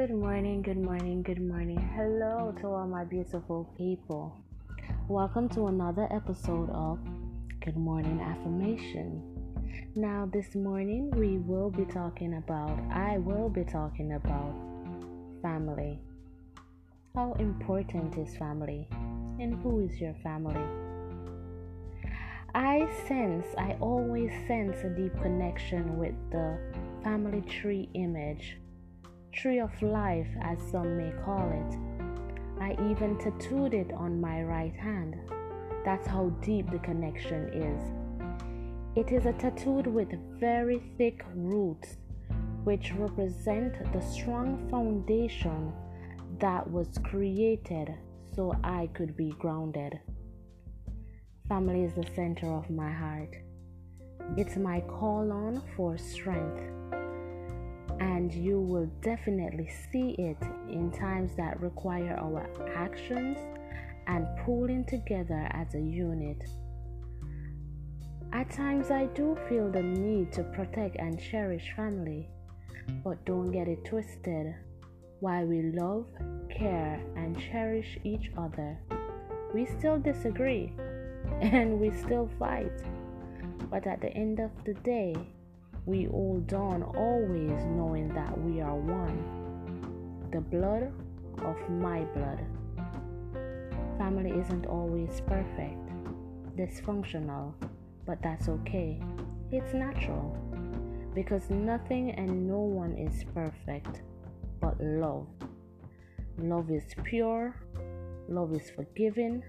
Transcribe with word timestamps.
Good 0.00 0.16
morning, 0.16 0.62
good 0.62 0.78
morning, 0.78 1.20
good 1.22 1.42
morning. 1.42 1.76
Hello 1.94 2.54
to 2.62 2.68
all 2.68 2.86
my 2.86 3.04
beautiful 3.04 3.70
people. 3.76 4.34
Welcome 5.08 5.46
to 5.50 5.66
another 5.66 6.08
episode 6.10 6.70
of 6.70 6.98
Good 7.62 7.76
Morning 7.76 8.18
Affirmation. 8.18 9.20
Now, 9.94 10.26
this 10.32 10.54
morning 10.54 11.10
we 11.10 11.36
will 11.36 11.68
be 11.68 11.84
talking 11.84 12.38
about, 12.38 12.80
I 12.90 13.18
will 13.18 13.50
be 13.50 13.62
talking 13.62 14.14
about 14.14 14.54
family. 15.42 15.98
How 17.14 17.34
important 17.34 18.16
is 18.16 18.34
family? 18.38 18.88
And 19.38 19.62
who 19.62 19.80
is 19.80 20.00
your 20.00 20.14
family? 20.22 20.64
I 22.54 22.88
sense, 23.06 23.44
I 23.58 23.76
always 23.82 24.30
sense 24.46 24.78
a 24.82 24.88
deep 24.88 25.12
connection 25.20 25.98
with 25.98 26.14
the 26.30 26.58
family 27.04 27.42
tree 27.42 27.90
image, 27.92 28.56
tree 29.32 29.60
of 29.60 29.70
life, 29.82 30.28
as 30.42 30.58
some 30.70 30.96
may 30.96 31.12
call 31.24 31.50
it. 31.50 31.78
I 32.60 32.72
even 32.90 33.16
tattooed 33.18 33.74
it 33.74 33.92
on 33.92 34.20
my 34.20 34.42
right 34.42 34.74
hand. 34.74 35.16
That's 35.84 36.06
how 36.06 36.30
deep 36.42 36.70
the 36.70 36.78
connection 36.78 37.48
is. 37.52 37.82
It 38.96 39.12
is 39.12 39.26
a 39.26 39.32
tattooed 39.32 39.86
with 39.86 40.12
very 40.38 40.82
thick 40.98 41.24
roots, 41.34 41.96
which 42.64 42.92
represent 42.92 43.92
the 43.92 44.00
strong 44.00 44.68
foundation 44.68 45.72
that 46.38 46.68
was 46.70 46.98
created 47.04 47.94
so 48.34 48.54
I 48.62 48.88
could 48.94 49.16
be 49.16 49.30
grounded. 49.38 50.00
Family 51.48 51.84
is 51.84 51.94
the 51.94 52.06
center 52.14 52.46
of 52.52 52.68
my 52.70 52.90
heart. 52.90 53.34
It's 54.36 54.56
my 54.56 54.80
call 54.80 55.32
on 55.32 55.62
for 55.76 55.96
strength. 55.98 56.79
And 58.30 58.44
you 58.44 58.60
will 58.60 58.86
definitely 59.02 59.68
see 59.90 60.10
it 60.10 60.36
in 60.68 60.92
times 60.92 61.34
that 61.36 61.60
require 61.60 62.16
our 62.16 62.48
actions 62.76 63.36
and 64.06 64.24
pulling 64.44 64.84
together 64.84 65.48
as 65.50 65.74
a 65.74 65.80
unit. 65.80 66.40
At 68.32 68.48
times, 68.50 68.92
I 68.92 69.06
do 69.06 69.36
feel 69.48 69.68
the 69.68 69.82
need 69.82 70.32
to 70.34 70.44
protect 70.44 70.94
and 71.00 71.20
cherish 71.20 71.72
family, 71.74 72.28
but 73.02 73.24
don't 73.24 73.50
get 73.50 73.66
it 73.66 73.84
twisted. 73.84 74.54
While 75.18 75.46
we 75.46 75.62
love, 75.62 76.06
care, 76.50 77.00
and 77.16 77.36
cherish 77.36 77.98
each 78.04 78.30
other, 78.38 78.78
we 79.52 79.66
still 79.66 79.98
disagree 79.98 80.72
and 81.40 81.80
we 81.80 81.90
still 81.90 82.30
fight. 82.38 82.80
But 83.68 83.88
at 83.88 84.00
the 84.00 84.12
end 84.12 84.38
of 84.38 84.52
the 84.64 84.74
day, 84.74 85.16
we 85.86 86.04
hold 86.04 86.52
on 86.52 86.82
always 86.82 87.64
knowing 87.66 88.08
that 88.14 88.38
we 88.42 88.60
are 88.60 88.76
one. 88.76 90.28
The 90.32 90.40
blood 90.40 90.92
of 91.42 91.56
my 91.70 92.00
blood. 92.16 92.44
Family 93.98 94.30
isn't 94.30 94.66
always 94.66 95.20
perfect, 95.26 95.86
dysfunctional, 96.56 97.52
but 98.06 98.22
that's 98.22 98.48
okay. 98.48 99.02
It's 99.50 99.74
natural 99.74 100.36
because 101.14 101.50
nothing 101.50 102.12
and 102.12 102.46
no 102.46 102.60
one 102.60 102.96
is 102.96 103.24
perfect 103.34 104.02
but 104.60 104.80
love. 104.80 105.26
Love 106.38 106.70
is 106.70 106.84
pure, 107.04 107.56
love 108.28 108.52
is 108.52 108.70
forgiving, 108.70 109.42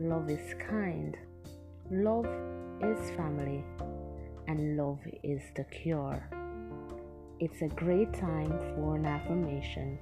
Love 0.00 0.30
is 0.30 0.54
kind. 0.54 1.14
Love 1.90 2.24
is 2.80 3.10
family. 3.10 3.62
And 4.50 4.76
love 4.76 4.98
is 5.22 5.42
the 5.54 5.62
cure. 5.62 6.28
It's 7.38 7.62
a 7.62 7.68
great 7.68 8.12
time 8.12 8.50
for 8.74 8.96
an 8.96 9.06
affirmation. 9.06 9.96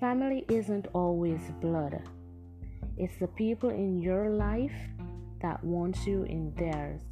Family 0.00 0.46
isn't 0.48 0.86
always 0.94 1.42
blood. 1.60 2.00
It's 2.96 3.18
the 3.20 3.26
people 3.26 3.68
in 3.68 4.00
your 4.00 4.30
life 4.30 4.72
that 5.42 5.62
want 5.62 6.06
you 6.06 6.22
in 6.22 6.54
theirs. 6.54 7.02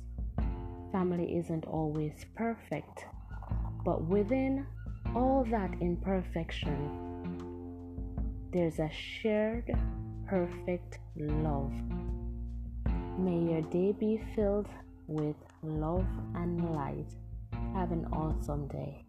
Family 0.91 1.37
isn't 1.37 1.67
always 1.67 2.25
perfect, 2.35 3.05
but 3.85 4.03
within 4.07 4.67
all 5.15 5.47
that 5.51 5.71
imperfection, 5.83 6.79
there's 8.55 8.79
a 8.79 8.89
shared 8.91 9.71
perfect 10.27 10.99
love. 11.15 11.75
May 13.19 13.53
your 13.53 13.61
day 13.61 13.93
be 13.93 14.19
filled 14.35 14.69
with 15.07 15.37
love 15.63 16.07
and 16.35 16.75
light. 16.75 17.15
Have 17.75 17.93
an 17.93 18.07
awesome 18.13 18.69
day. 18.69 19.05